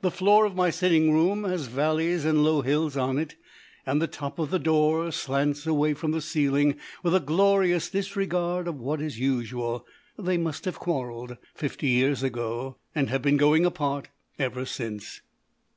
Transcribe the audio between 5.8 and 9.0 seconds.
from the ceiling with a glorious disregard of what